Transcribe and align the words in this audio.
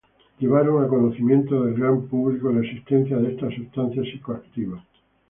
Llevaron 0.39 0.83
a 0.83 0.87
conocimiento 0.87 1.63
del 1.63 1.75
gran 1.75 2.07
público 2.07 2.51
la 2.51 2.61
existencia 2.65 3.17
de 3.17 3.35
esas 3.35 3.53
sustancias 3.53 4.07
psicoactivas. 4.07 4.83